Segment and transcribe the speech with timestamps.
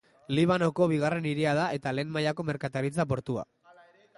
[0.37, 3.45] Libanoko bigarren hiria da eta lehen mailako merkataritza portua.